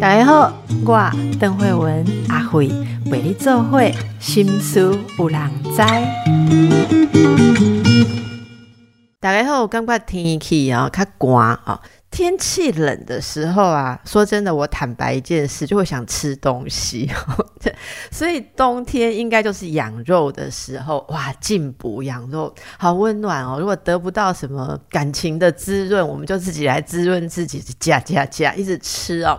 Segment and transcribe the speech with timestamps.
[0.00, 0.52] 大家好，
[0.84, 2.68] 我邓慧文阿慧
[3.10, 5.82] 陪你做会心思有人知。
[9.20, 11.80] 大家好，感觉天气哦较寒哦，
[12.14, 17.10] 天气冷的时候啊，说真的，我坦白一件事，就会想吃东西。
[18.08, 23.58] 所以冬天应该就是养肉的时候，哇，进补养肉，好温暖哦。
[23.58, 29.36] 如果得不到什么感情的滋润，我们就自己来滋润自己，加加加，一直吃哦。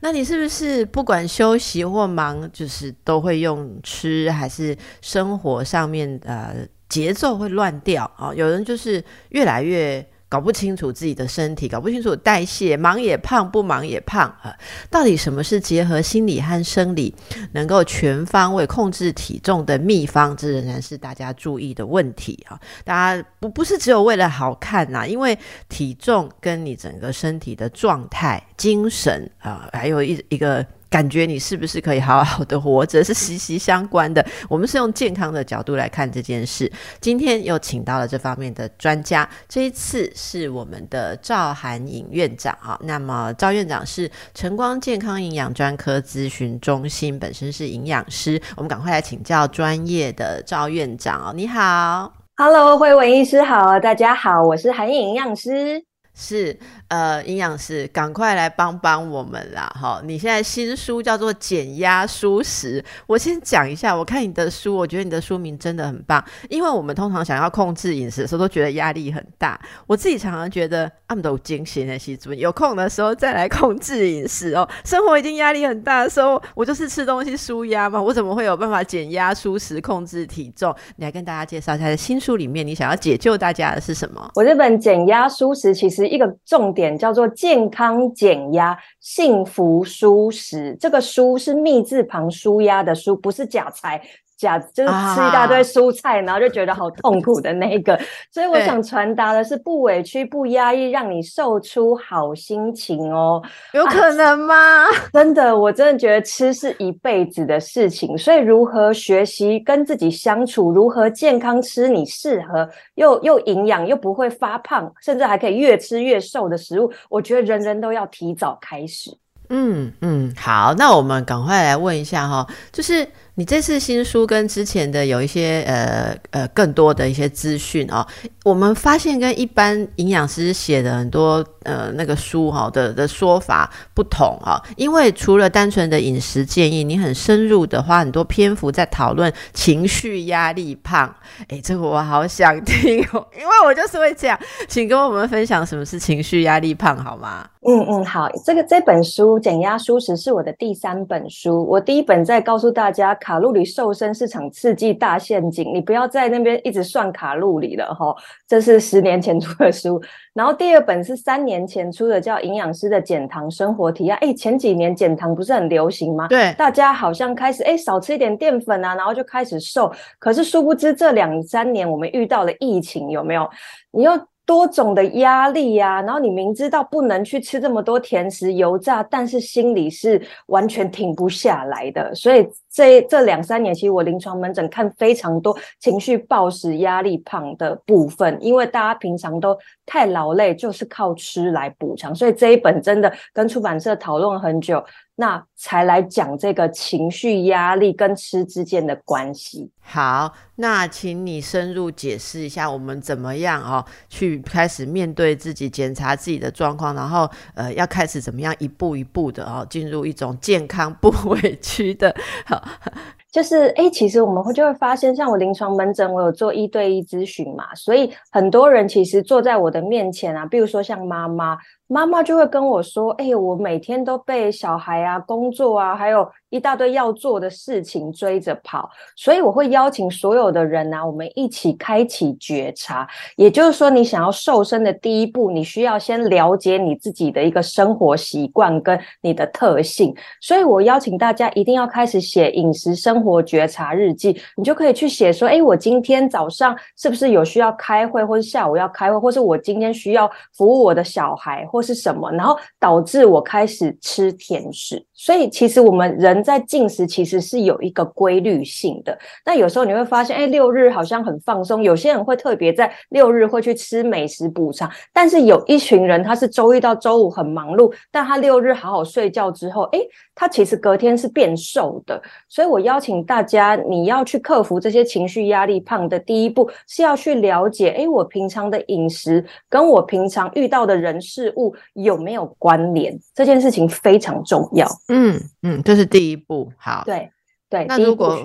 [0.00, 8.34] 那你是不是不管休息或忙，就是都会用吃，还是生活上面呃节奏会乱掉啊？
[8.34, 10.04] 有人就是越来越。
[10.30, 14.56] 搞不清楚自己的身体，搞不清楚代谢，忙也胖，不忙也胖啊！
[14.88, 17.12] 到底什么是结合心理和生理，
[17.50, 20.36] 能够全方位控制体重的秘方？
[20.36, 22.58] 这仍然是大家注意的问题啊！
[22.84, 25.36] 大家不不是只有为了好看呐，因为
[25.68, 30.64] 体重跟你整个身体的状态、精神啊，还有一一个。
[30.90, 34.24] 感觉你是不是可以好好的活着，是息息相关的。
[34.48, 36.70] 我们是用健康的角度来看这件事。
[37.00, 42.76] 今天又请到了这方面的专家，这一次是我们的赵涵颖院长啊。
[42.82, 48.42] 那么赵院长是晨光健康营养专科咨询中心，本身是营养师。
[48.56, 51.32] 我们赶快来请教专业的赵院长哦。
[51.32, 55.84] 你好，Hello，慧文医师好，大家好，我是涵颖营养师。
[56.12, 56.58] 是，
[56.88, 59.72] 呃，营养师，赶快来帮帮我们啦！
[59.80, 63.96] 哈，你现在新书叫做《减压舒食》，我先讲一下。
[63.96, 69.58] 我看你的书，我觉得你的书名真的很棒，因为我们通常想要控制饮食的时候，都觉得压力很大。
[69.86, 74.68] 我自己常常觉得，阿姆都惊喜那些主有空的时候再来控制饮食 哦。
[74.84, 78.02] 生活已经压力很大的时候，我就是吃东西舒压嘛。
[78.02, 80.74] 我怎么会有办法减压舒食、控制体重？
[80.96, 84.30] 你来跟大家介绍一下，在新书里面你想要解救大家的是什么？
[84.34, 85.99] 我这本《减压舒食》其实。
[86.08, 90.76] 一个重点叫做健康减压、幸福舒适。
[90.80, 94.00] 这个“舒”是密字旁舒压的“舒”，不是假财。
[94.40, 97.98] 假就是吃一大堆蔬菜，然后就觉得好痛苦的那个。
[98.32, 103.42] 所以我想传达的是不委屈、不压抑，让你瘦出好心情哦。
[103.74, 104.86] 有可能吗？
[105.12, 108.16] 真的，我真的觉得吃是一辈子的事情。
[108.16, 119.14] 所以如何学习跟自己相处，如何健康吃你适合又又营养又不会发胖，甚至还可以越吃越瘦的食物，我觉得人人都要提早开始。
[119.52, 123.06] 嗯嗯，好，那我们赶快来问一下哈，就是。
[123.36, 128.06] 你这次新书跟之前的有一些呃呃更多的一些资讯哦，
[128.44, 141.14] 我们发现跟一般营养师写的很多呃那个书哈的的说法不同啊，因为除了单纯的饮食建议，你很深入的花很多篇幅在讨论情绪压力胖，
[141.48, 144.38] 哎，这个我好想听哦， 因为我就是会这样，
[144.68, 147.46] 请跟我们分享什么是情绪压力胖好吗？
[147.62, 153.16] 嗯嗯，好，这个这本书减压舒适是我的第三本书，我第一本在告诉大家。
[153.20, 158.12] 卡路里瘦身是场刺激大陷阱，你不要在那边一直算卡路里了哈。
[158.48, 160.00] 这是十年前出的书，
[160.34, 164.18] 然后第二本是三年前出的，叫《营养师的减糖生活提案》。
[164.24, 166.26] 哎，前几年减糖不是很流行吗？
[166.26, 169.92] 对，大家好像开始哎少吃一点淀粉啊，然后就开始瘦。
[170.18, 173.48] 可是殊不知这两三年我们遇到了疫情，有没有？
[173.92, 174.12] 你又。
[174.46, 182.12] 多种的压力呀，然后你明知道不能去吃这么多甜食、油炸，但是心里是完全停不下来的。
[182.16, 192.14] 所以这这两三年，其实我临床门诊看非常多情绪暴食、压力胖的部分，因为大家平常都太劳累，就是靠吃来补偿。
[192.14, 194.82] 所以这一本真的跟出版社讨论很久。
[195.16, 199.70] 那才来讲这个情绪压力跟吃之间的关系。
[199.82, 212.14] 好，那请你深入解释一下，我们怎么样哦，去开始面对自己，检查自己的状况，然后呃，要开始怎么样一步一步的哦，进入一种健康不 委屈的。
[212.46, 212.92] 好，哈哈。
[213.30, 221.56] 就是哎，其实我们会就会发现，像我临床门诊，我有做一对一咨询嘛，所以很多人其实坐在我的面前啊，比如说像妈妈。
[221.92, 233.06] 妈妈就会跟我说：“哎，我每天都被小孩啊、工作啊，还有……”一大堆要做的事情追着跑，所以我会邀请所有的人呢，我们一起开启觉察。
[233.36, 240.12] 也就是说，你想要瘦身的第一步，你需要先了解你自己的一个生活习惯跟你的特性。
[240.40, 255.04] 所以我邀请大家一定要开始写饮食生活觉察日记，你就可以去写说：哎，我今天早上是不是有需要开会，或是下午要开会，或是我今天需要服务我的小孩，或是什么，然后导致我开始吃甜食。
[255.22, 259.16] 所以其实我们人在进食其实是有一个规律性的。
[259.44, 269.98] 那有时候你会发现，哎，六日好像很放松，有些人会特别在六日会去吃美食补偿，但是有一群人他是周一到周五很忙碌，但他六日好好睡觉之后，哎，
[270.34, 272.18] 他其实隔天是变瘦的。
[272.48, 283.14] 所以我邀请大家，你要去克服这些情绪压力胖的第一步是要去了解，哎，我平常的饮食跟我平常遇到的人事物有没有关联？
[283.34, 284.88] 这件事情非常重要。
[285.10, 286.72] 嗯嗯，这是第一步。
[286.78, 287.30] 好，对
[287.68, 287.84] 对。
[287.86, 288.42] 那如果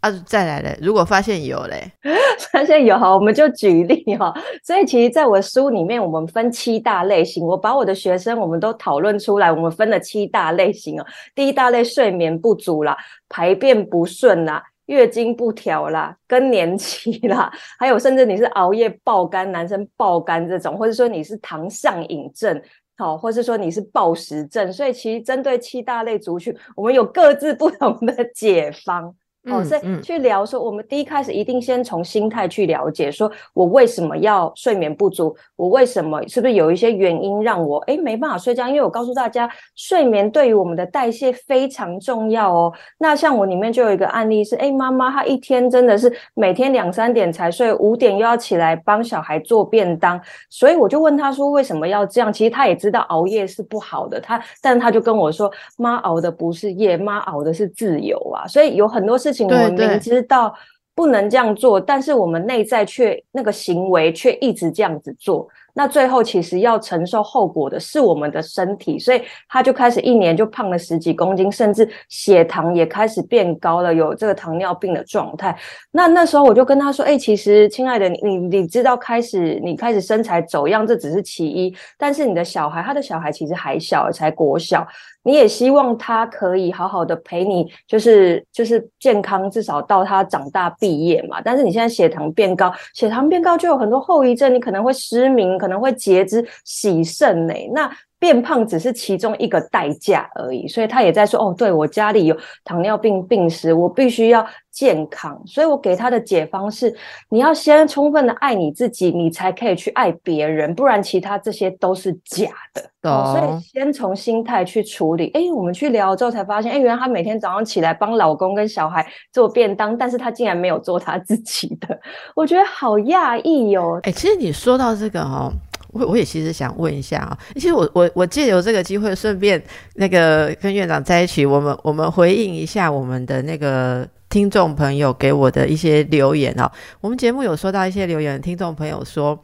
[0.00, 1.90] 啊，再来嘞，如果发现有嘞，
[2.52, 4.32] 发现有哈，我们就举例哈。
[4.62, 11.06] 所以其实，在我书里面，我们分七大类型，我把我的学生我们都讨论出来，我们分了七大类型哦。
[11.34, 12.96] 第一大类，睡眠不足啦，
[13.28, 22.62] 排便不顺啦，月经不调啦，更年期啦，还有甚至你是熬夜爆肝，男生爆肝这种，或者说你是糖上瘾症。
[22.96, 29.14] 好，或是说你是暴食症，所以其实针对七大类族群，我们有各自不同的解方。
[29.48, 38.66] 哦，所以去聊说，我们第一开始一定先从心态去了解，说我为什么要睡眠不足，我为什么是不是有一些原因让我哎没办法睡觉？
[38.66, 42.72] 因为我告诉大家，睡眠对于我们的代谢非常重要哦。
[42.98, 50.20] 那像我里面就有一个案例是，哎，妈妈她一天真的是每天两三点才睡，五点又要起来帮小孩做便当，
[50.50, 52.32] 所以我就问她说为什么要这样？
[52.32, 58.44] 其实她也知道熬夜是不好的，她但是她就跟我说，妈熬的不是夜，妈熬的是自由啊。
[58.48, 59.35] 所以有很多事。
[59.44, 60.54] 我们明知道
[60.94, 65.48] 不能这样做，但是我们内在却那个行为却一直这样子做。
[65.78, 75.54] 那最后其实要承受后果的是我们的身体，所以他就开始一年就胖了十几公斤，甚至血糖也开始变高了，有这个糖尿病的状态。
[75.92, 84.86] 那那时候我就跟他说：“哎，其实亲爱的，你你你知道，开始你开始身材走样，这只是其一，但是你的小孩，他的小孩其实还小，才国小。”
[85.26, 91.40] 你也希望他可以好好的陪你，就是就是健康，至少到他长大毕业嘛。
[91.44, 97.54] 但是你现在血糖变高，血糖变高就有很多后遗症，你可能会失明，可能会截肢、洗肾呢。
[97.74, 100.66] 那变胖只是其中一个代价而已。
[100.68, 104.46] 所以他也在说，哦，对我家里有糖尿病病史，我必须要。
[104.76, 106.94] 健康，所以我给他的解方是：
[107.30, 112.82] 你要先充分的爱你自己，你才可以去爱别人，不然其他这些都是假的。
[113.00, 115.30] 所以先从心态去处理。
[115.32, 121.98] 哎，我们去聊之后才发现，哎，原来他每天早上起来帮老公跟小孩做便当，但是他竟然没有做他自己的，
[122.34, 123.98] 我觉得好讶异哟。
[124.02, 125.50] 哎，其实你说到这个哦。
[125.96, 129.62] 我我也其实想问一下啊，其实我我我借由这个机会，顺便
[129.94, 136.70] 那个跟院长在一起，我们我们回应一下我们的那个听众朋友给我的一些留言哦。
[137.00, 139.42] 我们节目有收到一些留言，听众朋友说。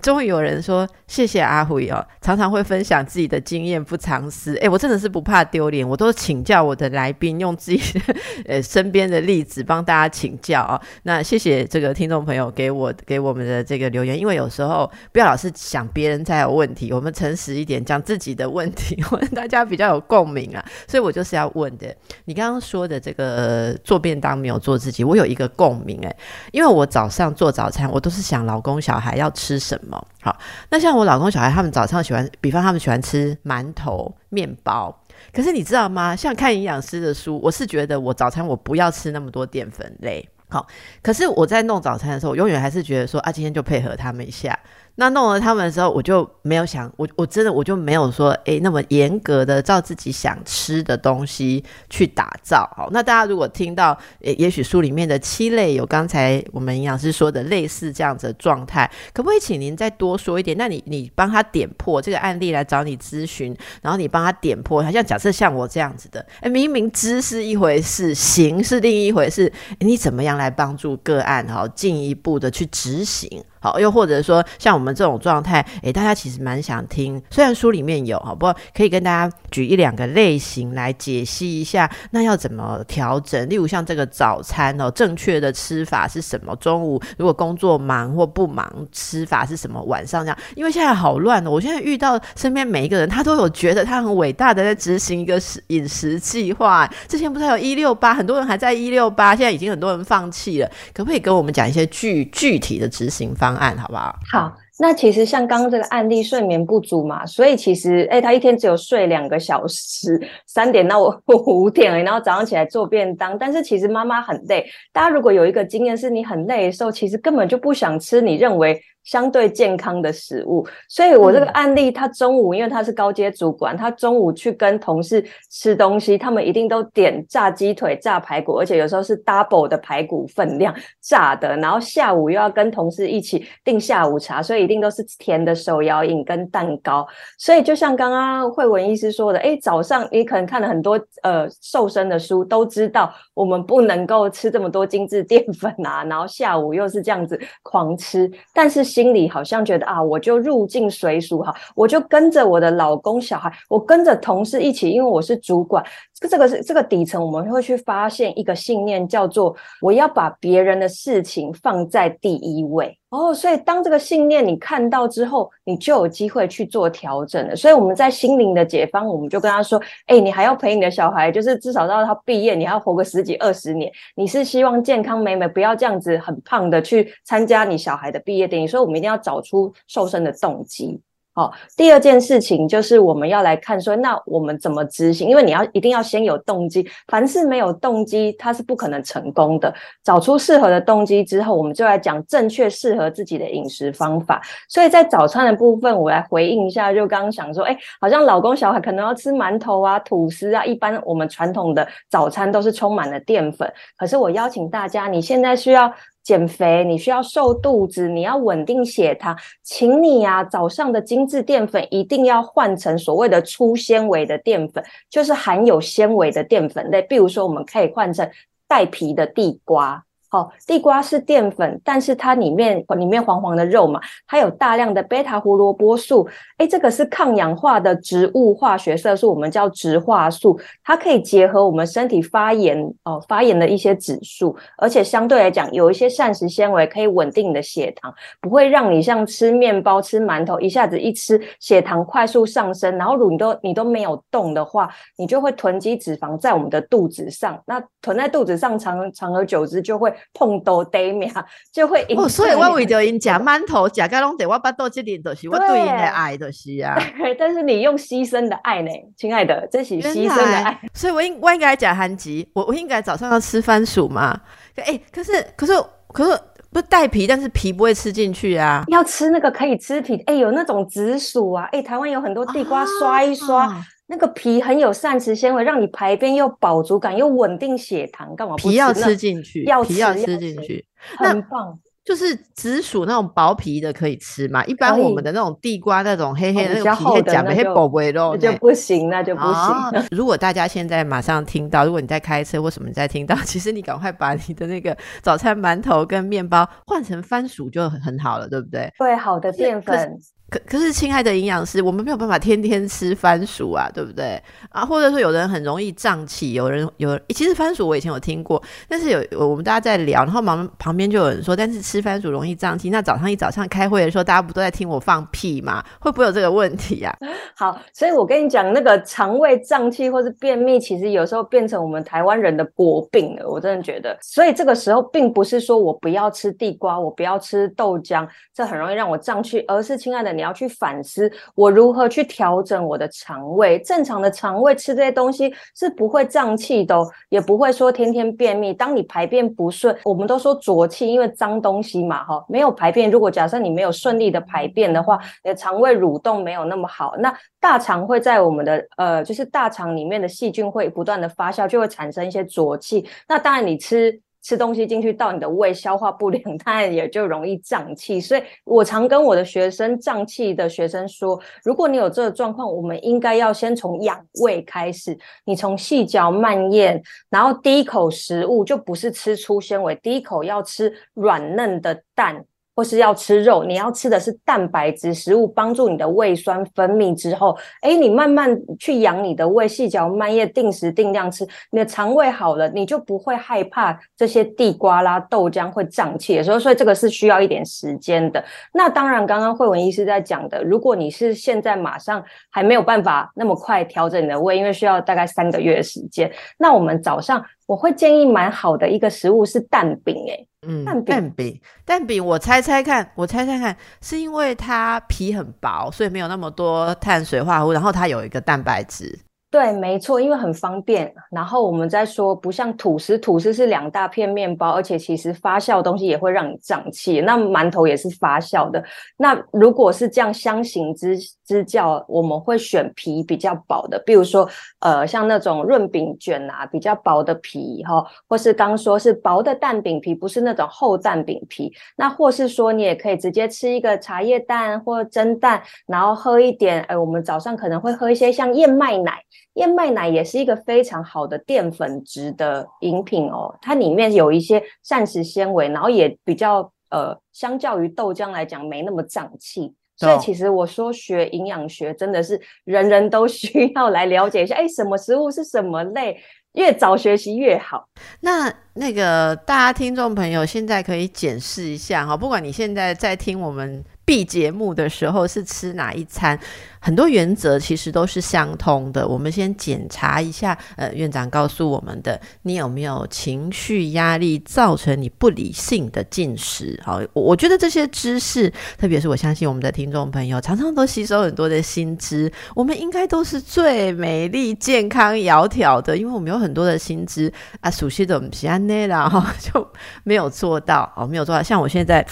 [0.00, 4.56] 终于有人说谢谢阿辉哦，常常会分享自己的经验不藏私。
[4.56, 10.80] 哎，我真的是不怕丢脸，我都请教我的来宾，用自己的呃身边的例子帮大家请教啊。
[11.04, 20.64] 那谢谢这个听众朋友给我给我们的这个留言，因为有时候不要老是想别人才有问题，我们诚实一点讲自己的问题， 我大家比较有共鸣啊。
[20.88, 21.94] 所以我就是要问的，
[22.24, 26.16] 你刚刚说的这个做便当没有做自己，我有一个共鸣哎，
[26.50, 29.83] 因为我早上做早餐，我都是想老公小孩要吃什么。
[30.22, 30.36] 好，
[30.70, 34.94] 那像我老公小孩，他们早上喜欢，比方他们喜欢吃馒头、面包。
[35.32, 36.14] 可是你知道吗？
[36.14, 40.28] 像看营养师的书，我是觉得我早餐我不要吃那么多淀粉类。
[40.48, 40.66] 好，
[41.02, 44.56] 可是我在弄早餐的时候，我永远还是觉得说啊，今天就配合他们一下。
[44.96, 52.70] 那弄了他们的时候，我就没有想，我我真的我就没有说，哎，那么严格的照自己想吃的东西去打造。
[52.76, 60.56] 好，那大家如果听到，也也许书里面的七类有刚才我们营养师说的类似这样子的状态，可不可以请您再多说一点？
[60.56, 73.42] 那你你帮他点破这个案例来找你咨询，然后你帮他点破，好像假设像我这样子的，哎，明明知是一回事，行是另一回事，你怎么样来帮助个案哈进一步的去执行？
[73.64, 83.48] 好，又或者说像我们这种状态，诶，大家其实蛮想听，虽然书里面有，好不过可以跟大家举一两个类型来解析一下，那要怎么调整？
[83.48, 86.54] 例如像这个早餐哦，正确的吃法是什么？
[86.56, 89.82] 中午如果工作忙或不忙，吃法是什么？
[89.84, 96.86] 晚上这样，因为现在好乱哦，我现在遇到身边每一个人，他都有觉得他很伟大的在执行一个食饮食计划。
[97.08, 103.53] 之前不是还有一六八，很多人还在一六八，现在已经很多人放弃了，可不可以跟我们讲一些具具体的执行方？
[103.54, 104.14] 案好不好？
[104.30, 111.00] 好，那其实像刚刚这个案例，睡眠不足嘛，所以其实哎，他一天只有睡两个小时，三点到
[111.46, 113.38] 五点，然后早上起来做便当。
[113.38, 120.66] 但是其实妈妈很累，大家如果有一个经验是，你很累的时候，其实根本就不想吃你认为相对健康的食物。
[120.88, 131.56] 所以我这个案例，他中午因为他是高阶主管，他中午去跟同事吃东西，他们一定都点炸鸡腿、炸排骨，而且有时候是 double 的排骨分量炸的。
[131.58, 137.06] 然后下午又要跟同事一起订下午茶，所以一定都是甜的手摇饮跟蛋糕。
[137.38, 146.02] 所以就像刚刚慧文医师说的，哎，早上你可能看了很多呃瘦身的书，都知道我们不能够吃这么多精致淀粉啊。
[146.04, 155.84] 然后下午又是这样子狂吃，但是心里好像觉得啊，我就入境随俗哈，我就跟着我的老公、小孩，我跟着同事一起，因为我是主管。
[156.30, 163.34] 这个是这个底层，我们会去发现一个信念，叫做我要把别人的事情放在第一位哦。
[163.34, 167.56] 所以当这个信念你看到之后，你就有机会去做调整了。
[167.56, 173.90] 所以我们在心灵的解放，我们就跟他说：，哎，你还要陪你的小孩，就是至少到他毕业，你还要活个十几二十年。
[174.14, 178.66] 你是希望健康美美，不要这样子很胖的去参加你小孩的毕业典礼。
[178.66, 181.00] 所以我们一定要找出瘦身的动机。
[181.36, 185.28] 好，第二件事情就是我们要来看说，那我们怎么执行？
[185.28, 189.74] 因为你要一定要先有动机，凡是没有动机，它是不可能成功的。
[190.04, 194.40] 找出适合的动机之后，我们就来讲正确适合自己的饮食方法。
[194.68, 203.68] 所以在早餐的部分，我来回应一下，就刚刚想说，哎，好像老公小孩可能要吃馒头啊、吐司啊，一般我们传统的早餐都是充满了淀粉。
[203.96, 205.92] 可是我邀请大家，你现在需要。
[206.24, 218.28] 减肥，你需要瘦肚子，你要稳定血糖，请你呀，早上的精致淀粉一定要换成所谓的粗纤维的淀粉，就是含有纤维的淀粉类，比如说我们可以换成
[218.66, 220.02] 带皮的地瓜。
[220.34, 250.12] 哦，地瓜是淀粉，但是它里面里面黄黄的肉嘛，它有大量的贝塔胡萝卜素，哎，这个是抗氧化的植物化学色素，我们叫植化素，它可以结合我们身体发炎哦发炎的一些指数，而且相对来讲有一些膳食纤维可以稳定你的血糖，不会让你像吃面包、吃馒头一下子一吃血糖快速上升，然后如你都你都没有动的话，你就会囤积脂肪在我们的肚子上，那囤在肚子上长长而久之就会。
[250.32, 251.32] 碰到对面
[251.72, 256.96] 就会哦，所以我为着因食馒头，食个拢得我巴肚这里都是我对因的爱都是啊。
[257.38, 260.80] 但是你用牺牲的爱呢，亲爱的，这是牺牲的爱。
[260.94, 264.40] 所以我应我应该讲韩吉，我我应该早上要吃番薯嘛？
[264.76, 265.72] 哎，可是可是
[266.12, 266.40] 可是
[266.70, 268.84] 不带皮，但是皮不会吃进去啊。
[268.88, 273.84] 要吃那个可以吃皮，哎，有那种紫薯啊，哎，台湾有很多地瓜，刷一刷。
[274.06, 278.54] 那个皮很有膳食纤维，让你排便又饱足感，又稳定血糖，干嘛？
[278.56, 280.84] 皮要吃进去，要皮要吃进去，
[281.16, 281.78] 很棒。
[282.04, 284.62] 就是紫薯那种薄皮的可以吃嘛？
[284.66, 290.04] 一般我们的那种地瓜那种黑黑的那种皮，黑讲的黑薄薄肉，那就不行，那就不行。
[290.12, 298.92] 如果大家现在马上听到，如果你在开车或什么在听到，其实你赶快把你的那个早餐馒头跟面包换成番薯就很很好了，对不对？
[298.98, 300.14] 对，好的淀粉。
[300.54, 304.40] 可可是，亲爱的营养师，我们没有办法天天吃番薯啊，对不对？
[304.70, 312.88] 啊，或者说有人很容易胀气，有人有，其实番薯我以前有听过，但是有我们大家在聊，然后旁旁边就有人说，但是吃番薯容易胀气。
[312.90, 315.82] 那早上一早上开会的时候，大家不都在听我放屁吗？
[315.98, 317.12] 会不会有这个问题啊？
[317.56, 323.48] 好，所以我跟你讲，那个肠胃胀气或是便秘，其实有时候变成我们台湾人的国病了。
[323.48, 330.43] 我真的觉得，所以这个时候并不是说我不要吃地瓜，我不要吃豆浆，这很容易让我胀气，而是亲爱的你。
[330.44, 333.78] 要去反思我如何去调整我的肠胃。
[333.80, 336.96] 正常的肠胃吃这些东西是不会胀气的，
[337.28, 338.72] 也不会说天天便秘。
[338.72, 343.10] 当你排便不顺，我们都说浊气，因为脏东西嘛，哈，没有排便。
[343.10, 353.08] 如果假设你没有顺利的排便的话，你的肠胃蠕动没有那么好，那大肠会在我们的呃，就是大肠里面的细菌会不断的发酵，就会产生一些浊气。
[353.28, 354.20] 那当然你吃。
[354.44, 358.20] 吃东西进去到你的胃消化不良， 当然也就容易胀气。
[358.20, 365.18] 所以我常跟我的学生胀气的学生说，如果你有这个状况，我们应该要先从养胃开始。
[365.46, 372.44] 你从细嚼慢咽，然后第一口食物就不是吃粗纤维，第一口要吃软嫩的蛋。
[372.76, 388.44] 或是要吃肉，你要吃的是蛋白质食物，帮助你的胃酸分泌之后，哎，你慢慢去养你的胃，细嚼慢咽，定时定量吃，你的肠胃好了，你就不会害怕这些地瓜啦、豆浆会胀气的时候，所以这个是需要一点时间的。
[388.72, 397.44] 那当然，刚刚慧文医师在讲的，如果你是现在马上还没有办法那么快调整你的胃，因为需要大概三个月的时间，那我们早上。
[397.66, 409.18] 我会建议蛮好的一个食物是蛋饼，哎，嗯，蛋饼，蛋饼，我猜猜看，我猜猜看，是因为它皮很薄，所以没有那么多碳水化合物，然后它有一个蛋白质。
[409.54, 411.14] 对，没错，因为很方便。
[411.30, 417.20] 然后我们再说，不像吐司，吐司是两大片面包，而且其实发酵的东西也会让你胀气。
[417.20, 418.82] 那馒头也是发酵的。
[419.16, 424.48] 那如果是这样相形之之教，我们会选皮比较薄的，比如说
[424.80, 431.72] 呃，像那种润饼卷啊，比较薄的皮哈，或是刚说是薄的蛋饼皮，不是那种厚蛋饼皮。
[431.94, 439.22] 那或是说你也可以直接吃一个茶叶蛋或蒸蛋，然后喝一点，哎，我们早上可能会喝一些像燕麦奶。
[439.54, 449.72] 燕麦奶也是一个非常好的淀粉质的饮品哦，它里面有一些膳食纤维，然后也比较呃，相较于豆浆来讲没那么胀气。
[449.96, 456.20] 所以其实我说学营养学真的是人人都 需要来了解一下，哎，什么食物是什么类，
[456.54, 457.88] 越早学习越好。
[458.20, 466.36] 那那个大家听众朋友现在可以检视一下哈，不管你现在在听我们 B 节目的时候是吃哪一餐。
[466.84, 469.08] 很多原则其实都是相通的。
[469.08, 476.78] 我们先检查一下，呃，院长告诉我们的，你有没有情绪压力造成你不理性的进食？
[476.84, 482.30] 好，我觉得这些知识，特别是我相信我们的听众朋友，常常都吸收很多的新知。
[482.54, 489.66] 我们应该都是最美丽、健康、窈窕的，因为我们有很多的新知啊，熟悉的我们皮安内啦，哈， 就
[490.02, 491.42] 没有做到，哦，没有做到。
[491.42, 492.06] 像我现在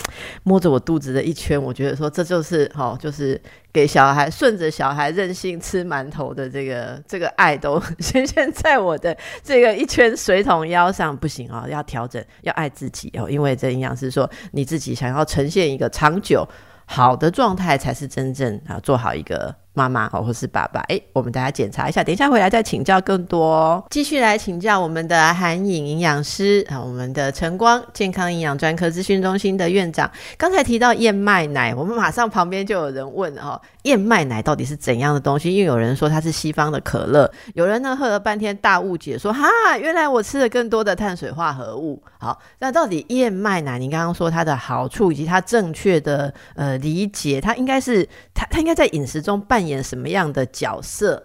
[0.45, 3.39] 摸着我肚子的一圈，我觉得说这就是，哦，就是。
[3.73, 16.47] 给小孩顺着小孩任性吃馒头的这个这个爱都 显现在我的这个一圈水桶腰上，不行哦，要调整，要爱自己哦，因为这营养师说你自己想要呈现一个长久
[16.85, 19.55] 好的状态，才是真正啊做好一个。
[19.75, 23.83] 妈妈哦，或是爸爸，哎，我们大家检查一下，等一下回来再请教更多。
[23.91, 30.11] 继续来请教我们的韩颖营养师啊，我们的晨光健康营养专科咨询中心的院长。
[30.37, 35.55] 刚才提到燕麦奶，我们马上旁边就有人问哦，燕麦奶到底是怎样的东西？
[35.55, 39.49] 因为有人说它是西方的可乐，有人呢喝了半天大误解，说哈，
[39.79, 42.03] 原来我吃了更多的碳水化合物。
[42.19, 51.23] 好，那到底燕麦奶，你刚刚说它的好处以及它正确的呃理解，它应该是它它应该在饮食中扮演什么样的角色？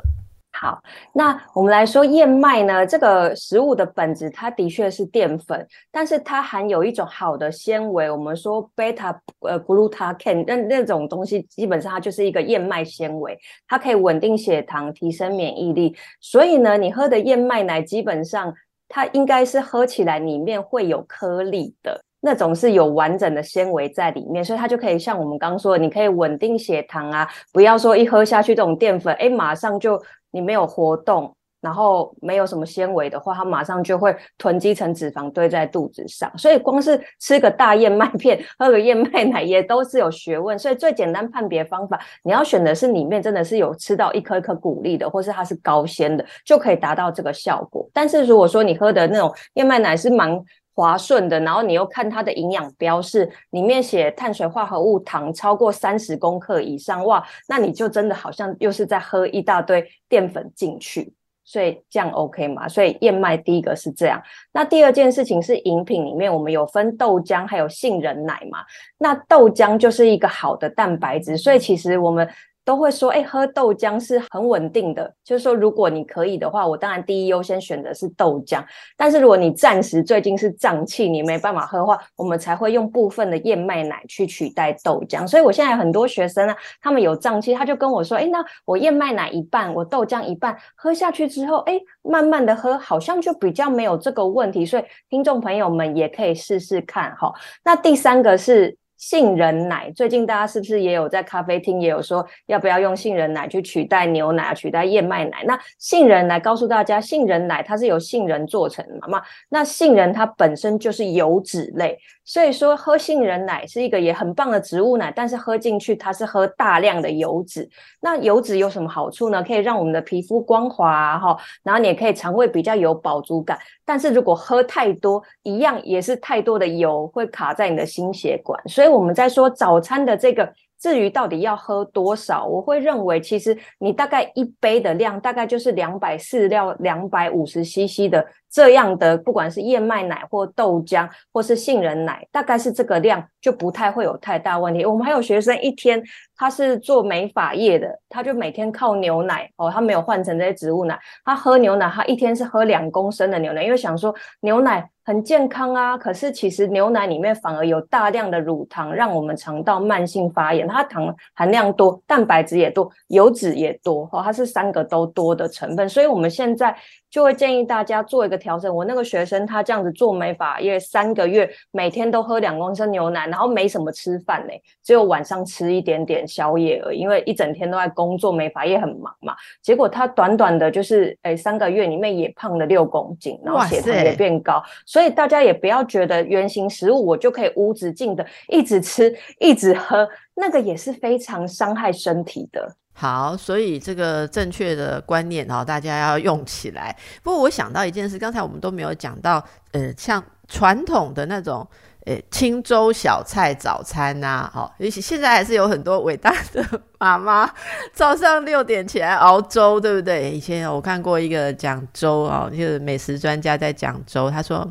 [0.59, 0.81] 好，
[1.13, 2.83] 那我们来说燕麦呢？
[2.83, 15.95] 这个食物的本质，它的确是淀粉，但是它含有一种好的纤维，我们说 beta 呃 glucan 那那种东西，基本上它就是一个燕麦纤维，它可以稳定血糖，提升免疫力。
[16.19, 18.51] 所以呢，你喝的燕麦奶，基本上
[18.89, 22.01] 它应该是喝起来里面会有颗粒的。
[22.21, 30.01] 那种是有完整的纤维在里面，所以它就可以像我们刚刚说，的，你可以稳定血糖啊，不要说一喝下去这种淀粉，哎，马上就
[30.31, 36.31] 你没有活动，然后没有什么纤维的话，它马上就会囤积成脂肪堆在肚子上。
[36.37, 40.57] 所以光是吃个大燕麦片，喝个燕麦奶也都是有学问。
[40.57, 47.87] 所以最简单判别方法，你要选的是里面真的是有吃到一颗一颗谷粒的，或是它是高纤的，就可以达到这个效果。
[47.93, 50.39] 但是如果说你喝的那种燕麦奶是蛮
[50.77, 61.11] 滑顺的，然后你又看它的营养标示，里面写碳水化合物糖超过三十公克以上，哇，那你就真的好像又是在喝一大堆淀粉进去，
[61.43, 62.67] 所以这样 OK 吗？
[62.67, 68.59] 所以燕麦第一个是这样，那第二件事情是饮品里面我们有分豆浆还有杏仁奶嘛，
[68.99, 72.29] 那豆浆就是一个好的蛋白质，所以其实我们。
[72.67, 75.09] 都会说，哎，喝豆浆是很稳定的。
[75.23, 78.61] 就是说，如果你可以的话，我当然第一优先选择是豆浆。
[78.97, 85.25] 但是如果你暂时最近是胀气，你没办法喝的话，我们才会用部分的燕麦奶去取代豆浆。
[85.25, 94.65] 所以我现在很多学生呢，他们有胀气，他就跟我说，哎，那我燕麦奶一半，我豆浆一半，喝下去之后，哎，慢慢的喝，好像就比较没有这个问题。
[94.65, 97.33] 所以听众朋友们也可以试试看哈。
[97.63, 98.77] 那第三个是。
[98.97, 105.43] 杏仁奶，最近大家是不是也有在咖啡厅也有说要不要用杏仁奶去取代牛奶、取代燕麦奶？
[105.45, 109.21] 那杏仁奶告诉大家，杏仁奶它是由杏仁做成的嘛？
[109.49, 111.97] 那杏仁它本身就是油脂类。
[112.27, 117.67] 所以说，喝杏仁奶是一个也很棒的植物奶，但是喝进去它是喝大量的油脂。
[118.01, 119.41] 那油脂有什么好处呢？
[119.41, 123.57] 可以让我们的皮肤光滑哈，然后你也可以肠胃比较有饱足感。
[123.85, 128.61] 但是如果喝太多，一样也是太多的油会卡在你的心血管。
[128.67, 130.53] 所以我们在说早餐的这个。
[130.79, 144.85] 至于到底要喝多少，我会认为，其实你大概一杯的量，大概就是两百四到两百五十 CC 的这样的，不管是燕麦奶或豆浆或是杏仁奶，大概是这个量，就不太会有太大问题。
[144.85, 146.01] 我们还有学生一天
[146.35, 154.89] 他是做美发业的，他就每天靠牛奶哦，他没有换成这些植物奶，他喝牛奶，他一天是喝两公升的牛奶，因为想说牛奶。
[155.07, 160.67] 很健康啊，可是其实牛奶里面反而有大量的乳糖，让我们肠道慢性发炎。
[160.67, 165.87] 它糖含量多，蛋白质也多，油脂也多，哦，它是三个都多的成分。
[165.87, 166.75] 所以我们现在
[167.09, 168.73] 就会建议大家做一个调整。
[168.73, 176.99] 我那个学生他这样子做美发，因为三个月每天都喝两公升牛奶，然后没什么吃饭嘞，只有晚上吃一点点宵夜而已。
[176.99, 179.35] 因为一整天都在工作，美发业很忙嘛。
[179.61, 184.61] 结果他短短的就是诶三个月里面也胖了六公斤，然后血糖也变高。
[184.85, 192.75] 所以大家也不要觉得原型食物我就可以无止境的一直吃、一直喝，那个也是非常伤害身体的。
[192.99, 196.95] 好，所以这个正确的观念哦，大家要用起来。
[197.21, 201.67] 不过我想到一件事，刚才我们都没有讲到，呃，像传统的那种，
[202.07, 206.65] 呃，清粥小菜早餐呐，好，现在还是有很多伟大的
[206.97, 207.47] 妈妈
[207.93, 210.31] 早上六点起来熬粥，对不对？
[210.31, 214.67] 以前我看过一个讲粥啊，就是美食专家在讲粥，他说。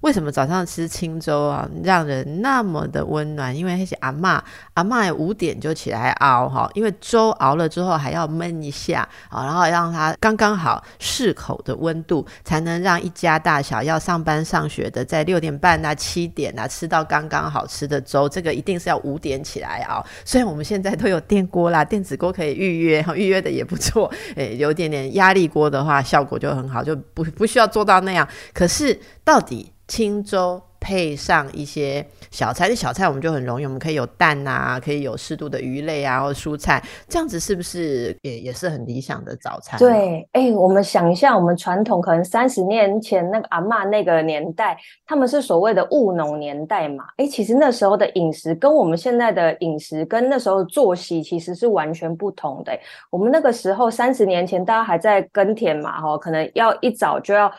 [0.00, 3.54] 为什么早上吃清粥啊，让人那么的温暖？
[3.54, 18.26] 因为那些阿妈，阿妈五点就起来熬哈，因为粥熬了之后还要焖一下啊，然后让它刚刚好适口的温度，才能让一家大小要上班上学的在六点半啊、七点啊吃到刚刚好吃的粥。
[18.26, 20.02] 这个一定是要五点起来熬。
[20.24, 24.10] 虽然我们现在都有电锅啦，电子锅可以预约，预约的也不错。
[24.36, 28.26] 诶，有点点压力锅的话，效果就很好，就不不需要做到那样。
[28.54, 29.70] 可是到底？
[29.90, 39.78] 清粥配上一些小菜，那小菜我们就很容易，我们可以有蛋啊，可以有适度的鱼类啊，或蔬菜，这样子是不是也也是很理想的早餐？
[39.80, 52.72] 对，哎，我们想一下，我们传统可能三十年前那个阿妈那个年代，他们是所谓的务农年代嘛，哎，其实那时候的饮食跟我们现在的饮食跟那时候作息其实是完全不同的。
[53.10, 57.52] 我们那个时候三十年前大家还在耕田嘛，哈，可能要一早就要。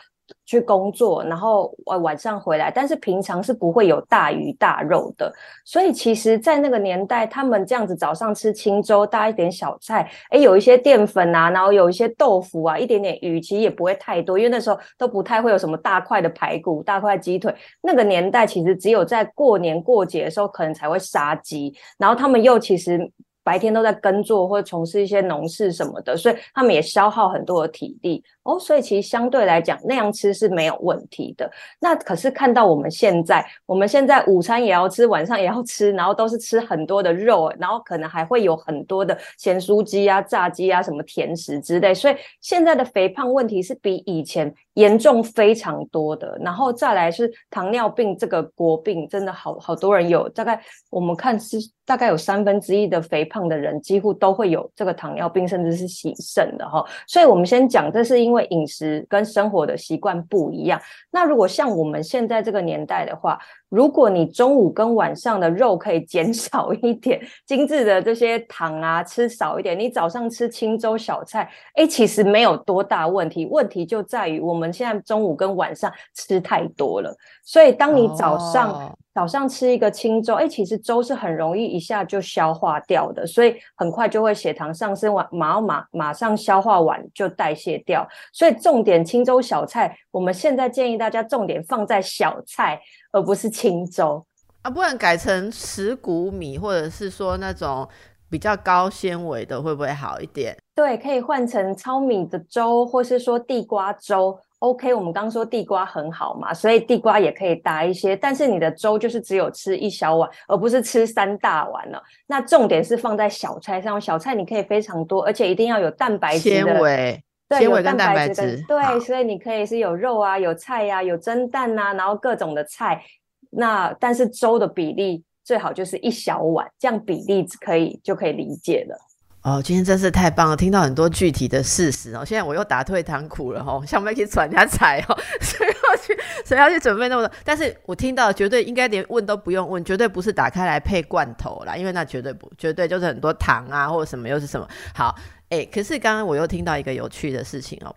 [0.44, 5.32] 去工作，然后晚晚上回来，但是平常是不会有大鱼大肉的。
[5.64, 17.54] 所以其实，在那个年代，他们这样子早上吃清粥，搭一点小菜，哎，有一些淀粉啊，然后有一些豆腐啊，一点点鱼，其实也不会太多，因为那时候都不太会有什么大块的排骨、大块鸡腿。
[17.80, 23.10] 那个年代其实只有在过年过节的时候，可能才会杀鸡，然后他们又其实。
[23.44, 28.58] 白天都在耕作或者从事一些农事什么的，所以他们也消耗很多的体力哦。
[28.58, 31.50] 所以其实相对来讲，那样吃是没有问题的。
[31.80, 41.92] 那可是看到我们现在，我们现在午餐也要吃，晚上也要吃，然后都是吃很多的肉，然后可能还会有很多的咸酥鸡啊、炸鸡啊、什么甜食之类。
[41.92, 46.38] 所以现在的肥胖问题是比以前严重非常多的。
[46.40, 51.58] 然后再来是糖尿病这个国病，真的好好多人有，大概我们看是。
[51.84, 56.84] 大概有三分之一的肥胖的人几乎都会有这个糖尿病，甚至是洗肾的哈。
[57.06, 60.80] 所以，我们先讲，这是因为饮食跟生活的习惯不一样。
[61.10, 63.38] 那如果像我们现在这个年代的话，
[63.72, 73.46] 如果你中午跟晚上的肉可以减少一点， 精致的这些糖啊吃少一点，你早上吃清粥小菜，哎，其实没有多大问题。
[73.46, 77.16] 问题就在于我们现在中午跟晚上吃太多了。
[77.42, 78.94] 所以，当你早上。
[79.14, 88.08] 早上吃一个清粥，哎，其实粥是很容易一下就消化掉的，所以很快就会血糖上升完，马马马上消化完就代谢掉。
[88.32, 94.24] 所以重点清粥小菜，我们现在建议大家重点放在小菜，而不是清粥
[94.60, 97.88] 啊，不然改成石谷米，或者是说那种
[98.30, 100.56] 比较高纤维的，会不会好一点？
[100.74, 104.38] 对，可以换成糙米的粥，或是说地瓜粥。
[104.60, 108.14] OK，我们刚说地瓜很好嘛，所以地瓜也可以搭一些。
[108.14, 112.00] 但是你的粥就是只有吃一小碗，而不是吃三大碗了。
[112.28, 117.20] 那重点是放在小菜上，小菜你可以非常多，而且一定要有蛋白质纤维，
[117.58, 118.64] 对，有蛋白质。
[118.66, 123.02] 对，所以你可以是有肉啊，有菜呀，有蒸蛋呐，然后各种的菜。
[123.50, 128.96] 那但是粥的比例最好就是一小碗，这样比例可以就可以理解了。
[129.42, 132.24] 哦，今天真是太棒了，听到很多具体的事实哦。
[132.24, 137.34] 现在我又打退堂鼓了哈，想不可以转人家财哦， 谁要去谁要去准备那么多？
[137.44, 144.68] 但是我听到绝对应该连问都不用问，绝对不是打开来配罐头啦，因为那绝对不绝对就是很多糖啊或者什么又是什么。
[144.94, 145.12] 好，
[145.52, 147.94] 哎，可是刚刚我又听到一个有趣的事情哦。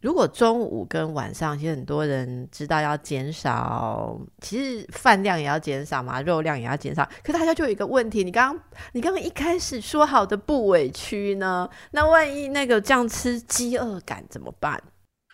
[0.00, 7.06] 如果中午跟晚上，其实很多人知道要减少，其实饭量也要减少嘛，肉量也要减少。
[7.22, 11.68] 可大家就有一个问题，你刚刚你刚刚一开始说好的不委屈呢？
[11.90, 14.82] 那万一那个这样吃饥饿感怎么办？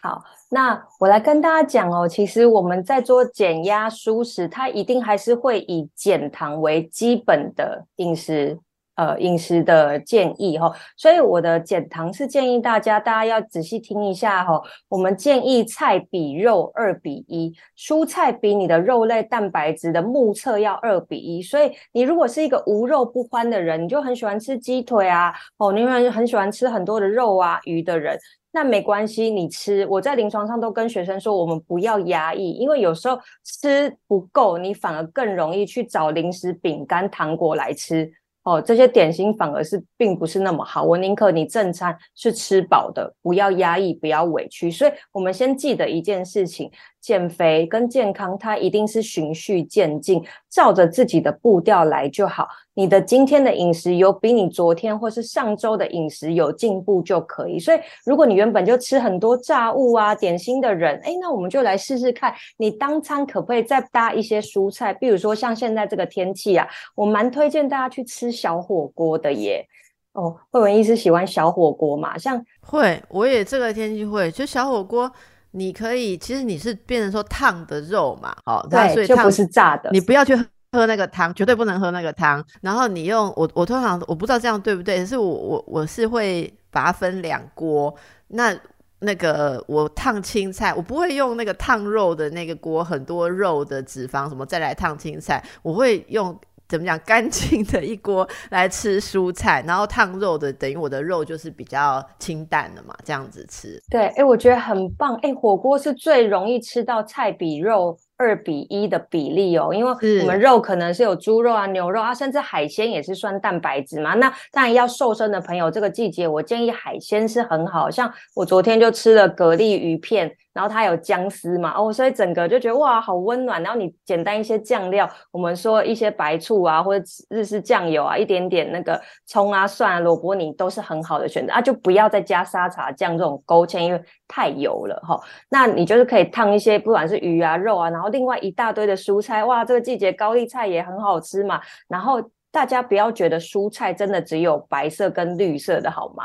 [0.02, 8.58] 好，那我来跟大家讲哦，其实我们在做减压舒食，它一定还是会以减糖为基本的饮食。
[9.00, 10.70] 呃饮食的建议哈。
[10.96, 14.60] 所以我的减糖是建议大家，大家要仔细听一下哈。
[14.88, 21.40] 我们建议菜比肉二比一，蔬菜比你的肉类蛋白质的目测要二比一。
[21.40, 28.18] 所以你如果是一个无肉不欢的人，你就很喜欢吃鸡腿啊，哦，你很很喜欢吃很多的肉啊鱼的人。
[28.52, 29.86] 那没关系，你吃。
[29.88, 38.10] 我在临床上都跟学生说，我们不要压抑，因为有时候吃不够，你反而更容易去找零食、饼干、糖果来吃。
[38.42, 40.82] 哦，这些点心反而是并不是那么好。
[40.82, 44.70] 我宁可你正餐是吃饱的，不要压抑，不要委屈。
[44.70, 46.70] 所以，我们先记得一件事情。
[47.00, 52.46] 减肥跟健康，它一定是循序渐进，照着自己的步调来就好。
[52.74, 57.58] 你的今天的饮食有比你昨天或是上周的饮食有进步就可以。
[57.58, 64.94] 所以，如果你原本就吃很多炸物啊、点心的人，哎，那我们就来试试看，你当餐可不可以再搭一些蔬菜？
[64.94, 69.66] 比如说像现在这个天气啊，我蛮推荐大家去吃小火锅的耶。
[70.12, 72.18] 哦，慧文医师喜欢小火锅嘛？
[72.18, 75.10] 像会，我也这个天气会，就小火锅。
[75.52, 79.90] 你可以，其实你是变成说烫的肉嘛，好，对，就不是炸的。
[79.92, 80.36] 你不要去
[80.72, 82.44] 喝那个汤，绝对不能喝那个汤。
[82.60, 87.94] 然后你用我，我通常我不知道这样对不对，可是我我我是会把它分两锅。
[88.28, 88.56] 那
[89.00, 96.38] 那个我烫青菜，我不会用那个烫肉的那个锅，很多肉的脂肪什么再来烫青菜，我会用。
[96.70, 96.98] 怎么讲？
[97.00, 103.82] 干净的一锅来吃蔬菜，然后烫肉的，等于我的肉就是比较清淡的嘛，这样子吃。
[103.90, 105.16] 对，哎，我觉得很棒。
[105.22, 107.98] 哎，火锅是最容易吃到菜比肉。
[108.22, 114.12] 二比一的比例哦，因为我们肉可能是有猪肉啊、牛肉啊，甚至海鲜也是算蛋白质嘛。
[114.12, 117.90] 那当然要瘦身的朋友，这个季节我建议海鲜是很好。
[117.90, 123.62] 像我昨天就吃了蛤蜊鱼片，然后它有姜丝嘛，哦，所以整个就觉得哇，好温暖。
[123.62, 135.18] 然后你简单一些酱料，我们说一些白醋啊，或者日式酱油啊，一点点那个葱啊、蒜啊、萝卜泥都是很好的选择啊，就不要再加沙茶酱这种勾芡，因为太油了哈。
[135.48, 138.10] 那你就是可以烫一些，不管是鱼啊、肉啊，然后。
[138.10, 141.60] 另外一大堆的蔬菜，哇，这个季节高丽菜也很好吃嘛。
[141.86, 142.20] 然后
[142.50, 146.24] 大家不要觉得蔬菜真的只有白色跟绿色的好吗？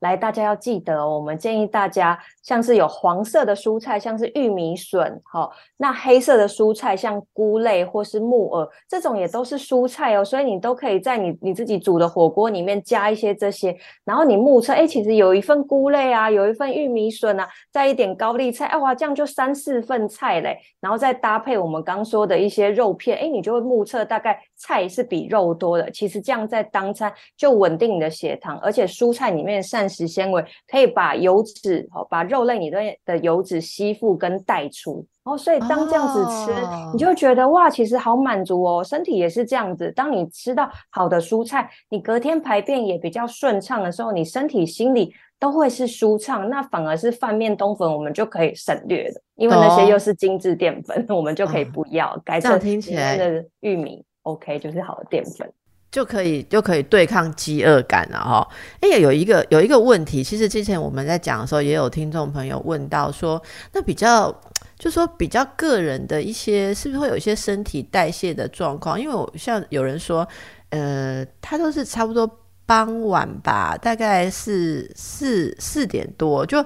[0.00, 36.52] 来，大家要记得，我们建议大家，像是有黄色的蔬菜，像是玉米笋，哈，那黑色的蔬菜像菇类或是木耳，这种也都是蔬菜哦，所以你都可以在你你自己煮的火锅里面加一些这些，然后你目测，哎，其实有一份菇类啊，有一份玉米笋啊，再一点高丽菜，哎哇，这样就三四份菜嘞，然后再搭配我们刚说的一些肉片，哎，你就会目测大概菜是比肉多的，其实这样在当餐就稳定你的血糖，而且蔬菜里面膳膳食纤维可以把油脂哦，把肉类里面的油脂吸附跟带出哦，所以当这样子吃，
[36.92, 39.90] 你就觉得哇，其实好满足哦，身体也是这样子。
[39.90, 46.48] 当你吃到好的蔬菜，你隔天排便也比较顺畅的时候，你身体心里都会是舒畅。
[46.48, 52.16] 那反而是饭面冬粉，我们就可以省略的，因为那些又是精致淀粉， 我们就可以不要。
[52.24, 55.52] 改成听起来的玉米，OK，就是好的淀粉。
[55.96, 58.46] 就可以就可以对抗饥饿感了哈。
[58.80, 64.30] 哎，有一个有一个问题，其实之前我们在讲的时候，也有听众朋友问到说，那比较
[64.78, 69.00] 就说比较个人的一些，是不是会有一些身体代谢的状况？
[69.00, 70.28] 因为我像有人说，
[70.68, 72.30] 呃，他都是差不多
[72.66, 76.62] 傍晚吧，大概是四四点多就。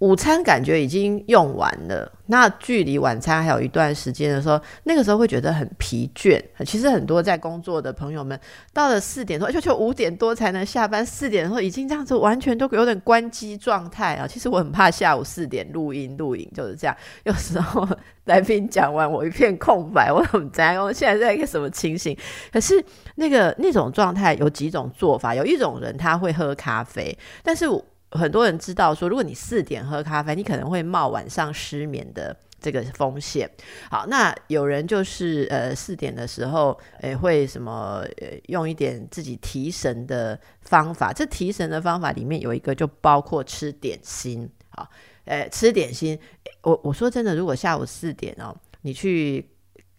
[0.00, 6.42] 午餐感觉已经用完了，那距离晚餐还有一段时间的时候，那个时候会觉得很疲倦。
[6.64, 8.38] 其实很多在工作的朋友们，
[8.72, 14.26] 到了四点多，就就五点多才能下班，四点的时候已经这样子，完全都有点关机状态啊。
[14.26, 17.86] 其实我很怕下午四点录音录影就是这样，有时候
[18.24, 22.16] 来宾讲完我一片空白，我很在我现在在一个什么情形？
[22.50, 22.82] 可是
[23.16, 27.84] 那个那种状态有几种做法，有一种人他会喝咖啡，但是我。
[28.10, 33.48] 很多人知道说，如果你四点喝咖啡，你可能会冒晚上失眠的这个风险。
[33.90, 41.12] 好，那有人就是呃四点的时候，诶会什么呃用一点自己提神的方法。
[41.12, 44.50] 这提神的方法里面有一个就包括吃点心。
[44.70, 44.88] 好，
[45.26, 46.18] 诶吃点心，
[46.62, 49.48] 我我说真的，如果下午四点哦，你去。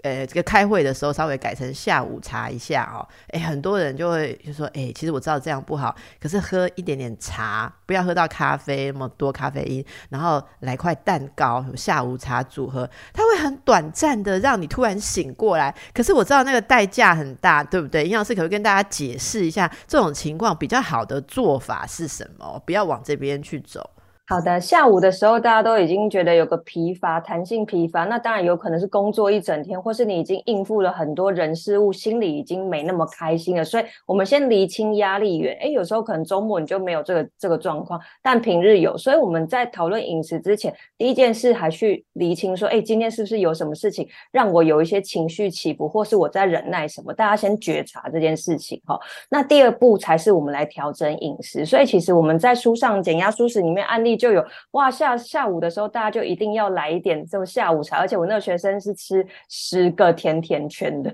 [0.03, 15.73] 呃，这个开会的时候稍微改成下午茶一下哦，哎，很多人就会就说，哎，其实我知道这样不好，可是喝一点点茶，不要喝到咖啡那么多咖啡因，然后来块蛋糕，下午茶组合，它会很短暂的让你突然醒过来。
[15.93, 18.03] 可是我知道那个代价很大，对不对？
[18.05, 22.61] 营养师可不可以跟大家解释一下这种情况比较好的做法是什么？
[22.65, 23.87] 不要往这边去走。
[24.31, 33.65] 好的，下午的时候大家都已经觉得有个疲乏，弹性疲乏，那当然有可能是工作一整天，或是你已经应付了很多人事物，心里已经没那么开心了。
[33.65, 35.53] 所以，我们先厘清压力源。
[35.57, 38.97] 诶，有时候可能周末你就没有这个这个状况，但平日有。
[38.97, 47.13] 所以我们在讨论饮食之前，第一件事还去厘清说，诶，今天是不是有什么事情让我有一些情绪起伏，或是我在忍耐什么？
[47.13, 48.97] 大家先觉察这件事情哈。
[49.29, 51.65] 那第二步才是我们来调整饮食。
[51.65, 54.20] 所以，其实我们在书上减压舒适里面案例。
[54.21, 61.11] 就有哇下下午的时候，大家就一定要来一点这种下午茶，而且我那个学生是吃十个甜甜圈的，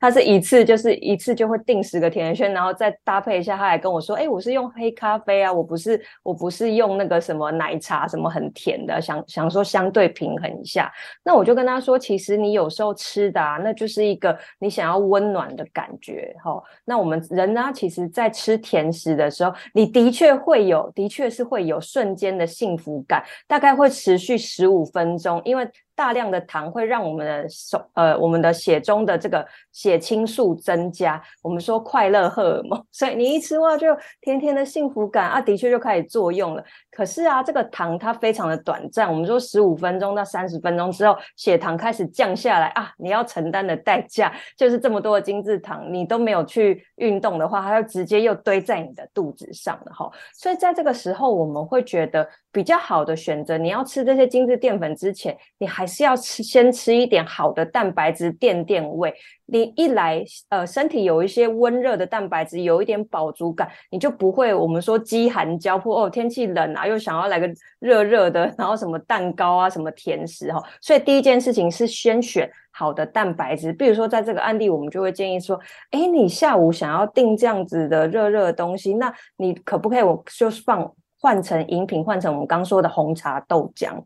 [0.00, 10.90] 他是一次就是一次就会订十个甜甜圈，然后再搭配一下，他还跟我说，哎，我是用黑咖啡啊，我不是我不是用那个什么奶茶什么很甜的，想想说相对平衡一下。
[11.22, 16.62] 那我就跟他说，其实你有时候吃的啊，那就是一个你想要温暖的感觉哈。
[16.86, 22.45] 那我们人呢，其实在吃甜食的时候，你的确会有，的确是会有瞬间的。
[22.46, 25.68] 幸福感大概会持续十五分钟，因为。
[25.96, 33.88] 大量的糖会让我们的手呃我们的血中的这个血清素增加，我们说快乐荷尔蒙， 所以你一吃哇就
[34.20, 36.62] 甜甜的幸福感啊，的确就开始作用了。
[36.90, 50.10] 可是啊，这个糖它非常的短暂，我们说十五分钟到三十分钟之后，血糖开始降下来啊，你要承担的代价就是这么多的精制糖，你都没有去运动的话，它就直接又堆在你的肚子上了哈。
[50.34, 59.14] 所以在这个时候，我们会觉得比较好的选择，你要吃这些精致淀粉之前，你还是要吃，先吃一点好的蛋白质垫垫胃。
[59.44, 66.08] 你一来，呃，身体有一些温热的蛋白质，有一点饱足感，你就不会我们说饥寒交迫哦。
[66.08, 67.46] 天气冷啊，又想要来个
[67.78, 70.58] 热热的，然后什么蛋糕啊，什么甜食哈。
[70.80, 73.70] 所以第一件事情是先选好的蛋白质。
[73.70, 80.90] 比如说在这个案例，我们就会建议说，哎，你下午想要订这样子的热热的东西，那你可不可以我就放
[81.26, 84.00] 换成饮品，换成我们刚说的红茶豆浆。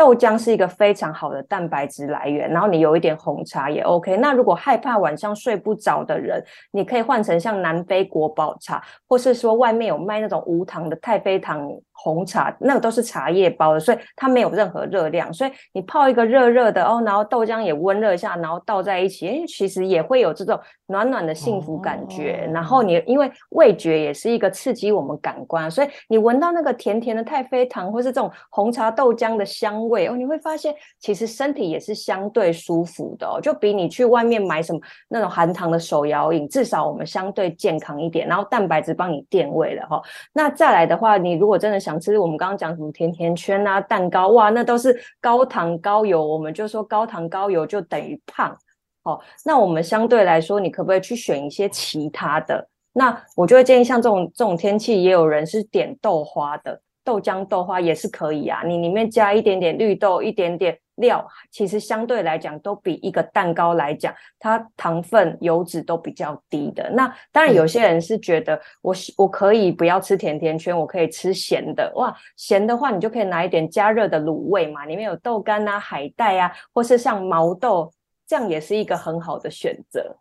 [0.00, 4.16] 豆浆是一个非常好的蛋白质来源，然后你有一点红茶也 OK。
[4.16, 11.70] 那如果害怕晚上睡不着的人，你可以换成像南非国宝茶，或是说外面有卖那种无糖的太妃糖。
[12.02, 22.48] 红茶那个都是茶叶包的，所以它没有任何热量，所以你泡一个热热的哦，然后豆浆也温热一下，然后倒在一起，哎，其实也会有这种暖暖的幸福感觉。
[22.54, 40.00] 然后你因为味觉也是一个刺激我们感官，所以你闻到那个甜甜的太妃糖或是这种红茶豆浆的香味哦，你会发现其实身体也是相对舒服的，就比你去外面买什么那种含糖的手摇饮，至少我们相对健康一点，然后蛋白质帮你垫胃了哈。
[40.32, 48.56] 那再来的话，你如果真的想吃我们刚刚讲什么甜甜圈啊、蛋糕哇，那都是高糖高油，我们就说高糖高油就等于胖。
[49.02, 52.68] 哦，那我们相对来说，你可不可以去选一些其他的？
[52.92, 56.80] 那我就会建议，像这种这种天气，也有人是点豆花的。
[57.10, 66.88] 豆浆豆花也是可以啊，你里面加一点点绿豆，一点点料，其实相对来讲都比一个蛋糕来讲，它糖分、油脂都比较低的。
[66.90, 71.92] 那当然有些人是觉得我我可以不要吃甜甜圈，我可以吃咸的。
[71.96, 77.92] 哇，咸的话你就可以拿一点加热的卤味嘛，里面有豆干啊、海带啊，或是像毛豆，
[78.24, 80.14] 这样也是一个很好的选择。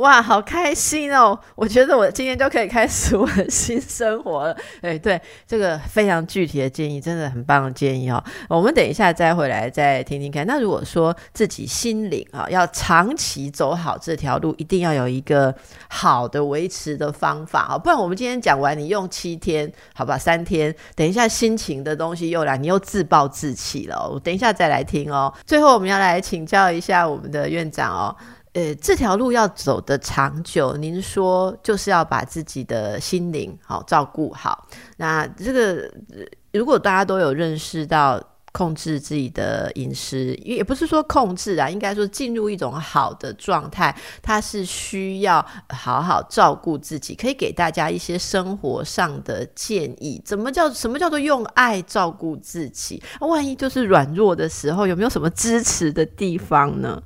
[0.00, 1.38] 哇，好开心哦！
[1.54, 4.56] 我觉得我今天就可以开始我的新生活了。
[4.80, 8.22] 哎，对，这个非常具体的建议，真的很棒的建议哦。
[8.48, 10.46] 我们等一下再回来再听听看。
[10.46, 15.54] 那如果说自己心灵啊，要长期走好这条路，一定要有一个
[15.90, 24.08] 好的维持的方法啊，不然我们今天讲完，你用七天，好吧，三天，等一下心情的东西又来，你又自暴自弃了。
[24.10, 25.30] 我等一下再来听哦。
[25.44, 28.16] 最后我们要来请教一下我们的院长哦。
[28.52, 34.66] 呃，这条路要走的长久，您说就是要把自己的心灵好照顾好。
[34.96, 35.90] 那这个
[36.52, 38.20] 如果大家都有认识到。
[38.52, 47.14] 控制自己的饮食，也不是说控制啊，应该说进入一种好的状态，它是需要好好照顾自己。
[47.14, 53.02] 可以给大家一些生活上的建议，怎么叫什么叫做用爱照顾自己？
[53.20, 57.00] 万一就是软弱的时候，有没有什么支持的地方呢？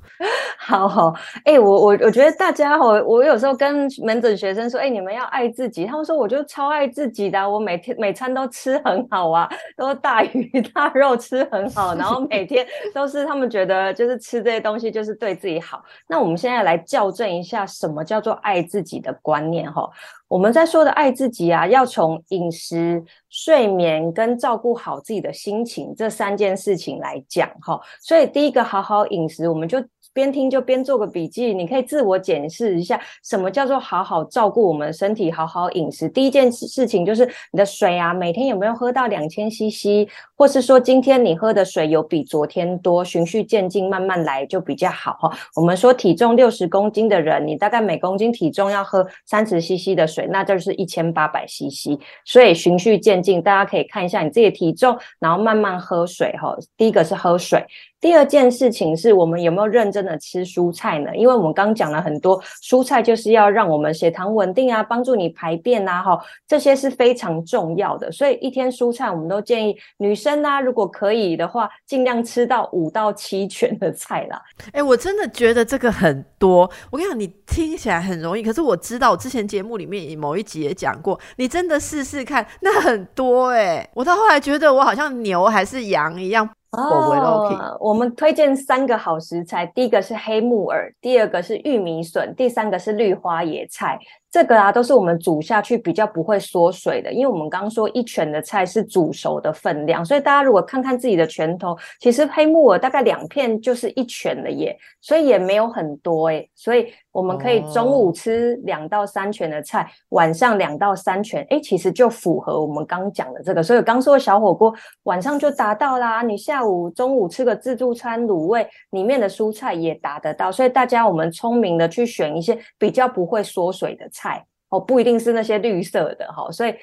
[0.57, 5.85] 好 好，哎，我我我觉得大家，我我有时候跟门诊学生说，哎，你们要爱自己。
[5.85, 11.34] 他们说，我就超爱自己的，我每天每餐都吃很好啊，都大鱼大肉吃。
[11.35, 15.83] 吃很好，然后每天 都是他们觉得就是吃这些东西就是对自己好。
[16.07, 19.71] 那我们现在来校正一下，什么叫做爱自己的观念？
[19.71, 19.89] 哈，
[20.27, 27.49] 我们在说的爱自己啊，要从饮食、睡眠跟照顾好自己的心情这三件事情来讲。
[27.61, 36.07] 哈，所以第一个好好饮食，我们就边听就边做个笔记，你可以自我检视一下，什么叫做好好照顾我们身体，好好饮食。
[36.07, 45.31] 第一件事情就是你的水啊，每天有没有喝到两千 CC，或是说今天你喝的水有比昨天多，循序渐进，慢慢来就比较好哈。
[45.55, 51.99] 我们说体重六十公斤的人，你大概每公斤体重要喝三十 CC 的水，那就是一千八百 CC。
[52.25, 56.55] 所以循序渐进，大家可以看一下你自己的体重，然后慢慢喝水哈。
[56.75, 57.65] 第一个是喝水。
[58.01, 61.15] 第二件事情是我们有没有认真的吃蔬菜呢？
[61.15, 68.11] 因为我们刚讲了很多，蔬菜就是要让我们血糖稳定啊，帮助你排便啊，哈，这些是非常重要的。
[68.11, 74.41] 所以一天蔬菜，我们都建议女生啊，如果可以的话，尽量吃到五到七全的菜啦。
[74.71, 76.69] 哎，我真的觉得这个很多。
[76.89, 83.87] 我跟你讲，你听起来很容易，可是我知道，我之前节目里面某一集也讲过，你真的试试看，那很多哎。
[83.93, 86.49] 我到后来觉得我好像牛还是羊一样。
[86.75, 93.99] 哦，我们推荐三个好食材，第一个是黑木耳，第二个是玉米笋，第三个是绿花野菜。
[94.31, 124.15] 这个啊，都是我们煮下去比较不会缩水的，因为我们刚刚说一拳的菜是煮熟的分量，所以大家如果看看自己的拳头，其实黑木耳大概两片就是一拳了耶，所以也没有很多哎，所以我们可以中午吃两到三拳的菜，晚上两到三拳，哎，其实就符合我们刚讲的这个，所以刚说的小火锅晚上就达到啦，你下午、中午吃个自助餐卤味，里面的蔬菜也达得到，所以大家我们聪明的去选一些比较不会缩水的菜。
[124.25, 126.73] 菜哦，不一定是那些绿色的哈，所以。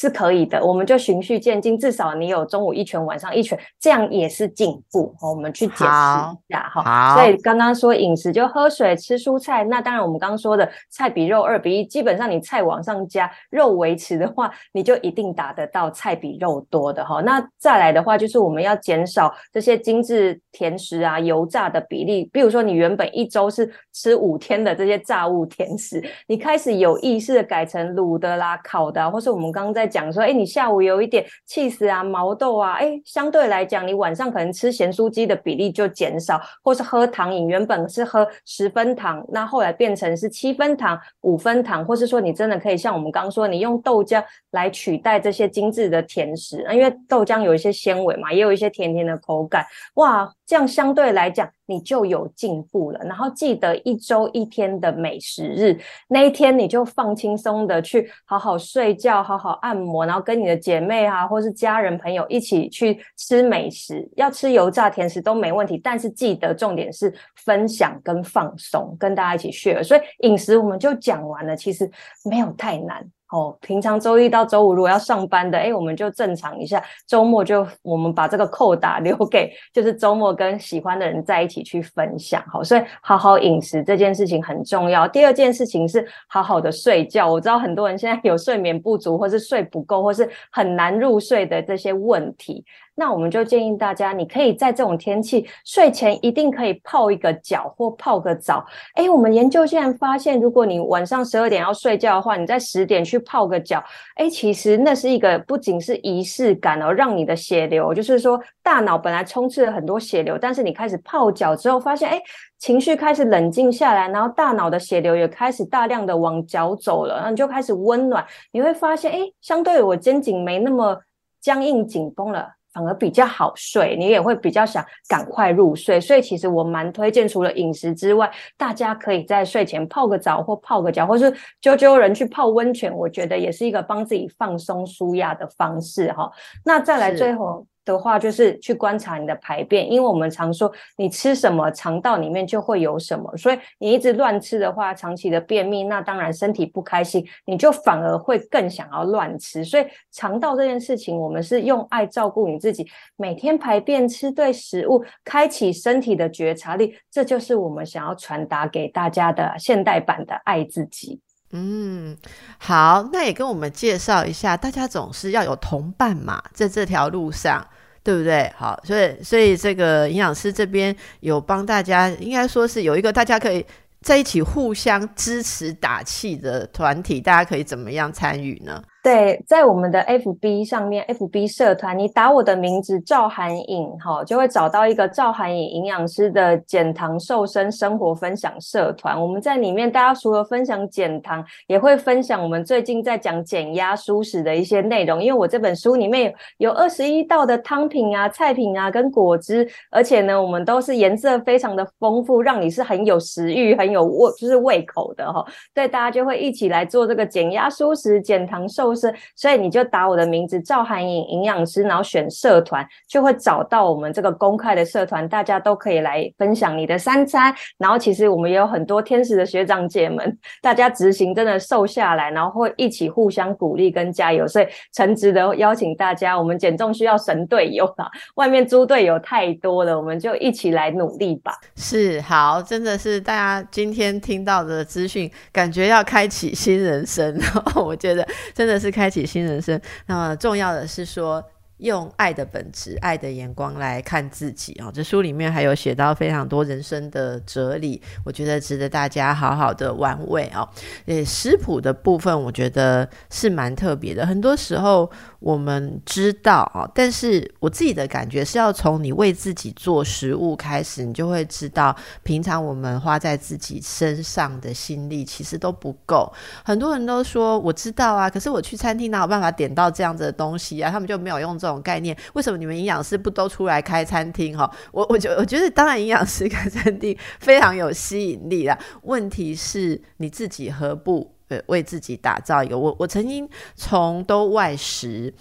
[0.00, 5.12] 是可以的，我们就循序渐进，至少你有中午一拳，晚上一拳，这样也是进步。
[5.20, 7.16] 我们去解释一下哈。
[7.16, 17.20] 所以刚刚说饮食就喝水、吃蔬菜，那当然我们刚刚说的菜比肉二比一，基本上你菜往上加，肉维持的话，你就一定达得到菜比肉多的哈。
[17.22, 22.30] 那再来的话，就是我们要减少这些精致甜食啊、油炸的比例。
[22.32, 29.87] 比如说你原本一周是吃五天的这些炸物甜食，你开始有意识的改成卤的啦、烤的，或是我们刚刚在。
[29.88, 49.64] 讲说，哎，你下午有一点气死啊，毛豆啊，哎，相对来讲，你晚上可能吃咸酥鸡的比例就减少，或是喝糖饮，原本是喝十分糖，那后来变成是七分糖、五分糖，或是说你真的可以像我们刚刚说，你用豆浆来取代这些精致的甜食，因为豆浆有一些纤维嘛，也有一些甜甜的口感，
[49.94, 50.30] 哇。
[50.46, 52.98] 这样相对来讲，你就有进步了。
[53.04, 64.08] 然后记得一周一天的美食日，那一天你就放轻松的去好好睡觉，好好按摩，然后跟你的姐妹啊，或是家人朋友一起去吃美食。
[64.16, 67.14] 要吃油炸甜食都没问题，但是记得重点是
[67.44, 69.84] 分享跟放松，跟大家一起 share。
[69.84, 71.88] 所以饮食我们就讲完了，其实
[72.24, 73.06] 没有太难。
[73.30, 76.82] 哦，平常周一到周五如果要上班的，哎，我们就正常一下。
[77.06, 82.42] 周末就我们把这个扣打留给，就是周末跟喜欢的人在一起去分享。
[82.46, 85.06] 好，所以好好饮食这件事情很重要。
[85.06, 87.30] 第二件事情是好好的睡觉。
[87.30, 92.64] 我知道很多人现在有睡眠不足，或是睡不够，或是很难入睡的这些问题。
[92.98, 98.66] 那我们就建议大家，你可以在这种天气睡前一定可以泡一个脚或泡个澡。
[98.94, 103.80] 哎，我们研究竟然发现，如果你晚上十二点要睡觉的话，你在十点去泡个脚，
[104.16, 112.20] 哎，其实那是一个不仅是仪式感哦，让你的血流，就是说大脑本来充斥了很多血流，但是你开始泡脚之后，发现哎，
[112.58, 121.00] 情绪开始冷静下来，然后大脑的血流也开始大量的往脚走了，然后你就开始温暖，你会发现哎，相对我肩颈没那么
[121.40, 122.57] 僵硬紧绷了。
[122.78, 136.30] 反而比较好睡，你也会比较想赶快入睡，所以其实我蛮推荐，除了饮食之外，大家可以在睡前泡个澡或泡个脚，或是揪揪人去泡温泉，我觉得也是一个帮自己放松舒压的方式哈。
[136.64, 137.66] 那再来最后。
[137.92, 149.64] 的话就是去观察你的排便，因为我们常说你吃什么，肠道里面就会有什么，所以你一直乱吃的话，长期的便秘，那当然身体不开心，你就反而会更想要乱吃。
[149.64, 152.86] 所以肠道这件事情，我们是用爱照顾你自己，
[153.16, 161.20] 每天排便吃对食物，开启身体的觉察力，这就是我们想要传达给大家的现代版的爱自己。
[161.52, 162.14] 嗯，
[162.58, 167.66] 好，那也跟我们介绍一下，大家总是要有同伴嘛，在这条路上。
[168.08, 168.50] 对不对？
[168.56, 173.62] 好，所以所以这个营养师这边有帮大家，应该说是有一个大家可以
[174.00, 178.82] 在一起互相支持打气的团体，大家可以怎么样参与呢？
[179.08, 189.18] 对，在我们的 FB 上面，FB 社团，你打我的名字赵涵颖，哈，就会找到一个赵涵颖营养师的减糖瘦身生活分享社团。
[189.18, 195.22] 我们在里面，大家除了分享减糖，也会分享我们最近在讲减压舒食的一些内容。
[195.24, 205.42] 因为我这本书里面有二十一道的汤品啊、菜品啊跟果汁，而且呢，我们都是颜色非常的丰富，让你是很有食欲、很有胃，就是胃口的哈。
[205.72, 208.97] 对，大家就会一起来做这个减压舒食、减糖瘦。
[208.98, 217.54] 是，所以你就打我的名字赵涵颖营养师，然后选社团，就会找到我们这个公开的社团，大家都可以来分享你的三餐。
[217.78, 224.46] 然后其实我们也有很多天使的学长姐们，大家执行真的瘦下来，然后会一起互相鼓励跟加油。
[224.48, 231.52] 所以诚挚的邀请大家，我们减重需要神队友啊，外面猪队友太多了，我们就一起来努力吧。
[231.76, 237.38] 是好，真的是大家今天听到的资讯，感觉要开启新人生，
[237.76, 238.88] 我觉得真的是。
[238.90, 241.44] 开启新人生，那么重要的是说。
[241.78, 244.90] 用爱的本质、爱的眼光来看自己啊！
[244.92, 250.68] 这书里面还有写到非常多人生的哲理，我觉得值得大家好好的玩味哦。
[251.06, 254.26] 诶，食谱的部分我觉得是蛮特别的。
[254.26, 255.08] 很多时候
[255.38, 266.32] 我们知道啊，但是我自己的感觉是要从你为自己做食物开始，你就会知道，平常我们花在自己身上的心力其实都不够。
[266.64, 270.90] 很多人都说我知道啊，可是我去餐厅哪有办法点到这样子的东西啊？
[270.90, 271.67] 他们就没有用这。
[271.68, 274.56] 这种概念，为什么你们营养师不都出来开餐厅？
[274.56, 278.78] 哈，我我觉我觉得，当然营养师开餐厅非常有吸引力啦。
[279.02, 282.78] 问题是你自己何不呃为自己打造一个？
[282.78, 283.46] 我我曾经
[283.76, 285.34] 从都外食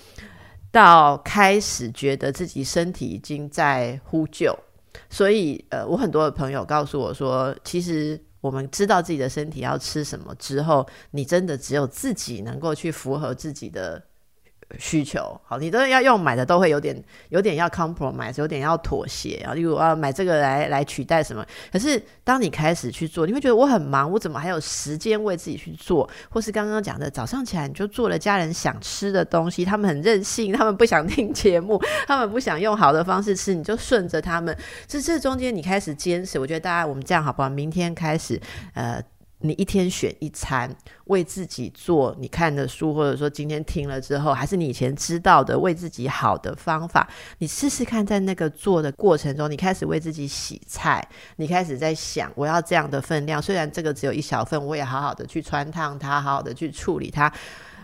[0.69, 4.53] 到开始觉得自己身体已经在呼救，
[5.09, 14.03] 所以呃，我很多的朋友告诉我说，其实我们知道自己的身体要吃什么之后，你真的只有自己能够去符合自己的。
[14.77, 19.53] 需求好，你都要用买的都会有点有点要 compromise，有点要妥协啊。
[19.53, 21.45] 例如我要买这个来来取代什么？
[21.71, 26.09] 可是当你开始去做，你会觉得我很忙，我怎么还有时间为自己去做？
[26.29, 34.53] 或是刚刚讲的，早上起来你就做了家人想吃的东西，他们很任性，他们不想听节目，他们不想用好的方式吃，你就顺着他们。
[34.85, 37.47] 这这中间你开始坚持，我觉得大家我们这样好不好？
[37.47, 38.39] 明天开始，
[38.73, 39.01] 呃。
[39.39, 40.75] 你一天选一餐，
[41.05, 47.07] 为自己做你看的书，或者说今天听了之后，还是你以前知道的为自己好的方法，
[47.37, 57.31] 你试试看，在那个做的过程中，你开始为自己洗菜，你开始在想我要这样的分量，虽然这个只有一小份，我也好好的去穿烫它，好好的去处理它。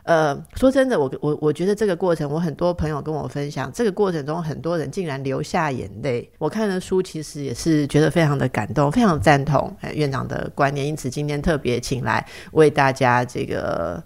[0.03, 6.29] 呃，说真的，我我我觉得这个过程，我很多朋友跟我分享，这个过程中很多人竟然流下眼泪。
[6.37, 14.03] 我看的书其实也是觉得非常的感动，非常赞同院长的观念，因此今天特别请来为大家这个。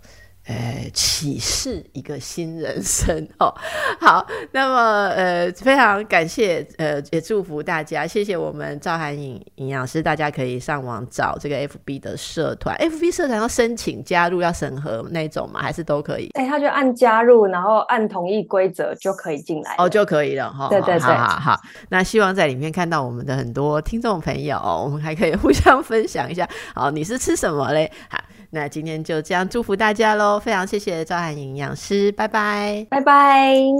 [0.47, 3.53] 呃，启示一个新人生 哦。
[3.99, 15.61] 好，那么呃，非常感谢呃，也祝福大家，谢谢我们赵涵颖营养师，大家可以上网找这个 FB 的社团，FB 社团要申请加入要审核那种吗？
[15.61, 16.29] 还是都可以？
[16.35, 20.69] 哎，他就按加入，然后按同意规则就可以进来哦，就可以了哈。
[20.69, 21.59] 对对对，好好。
[21.89, 26.47] 那希望在里面看到我们的很多听众朋友，我们还可以互相分享一下。
[26.73, 27.91] 好，你是吃什么嘞？
[28.09, 28.17] 好。
[28.49, 33.77] 那今天就这样祝福大家喽，非常谢谢赵涵营养师，拜拜，拜拜。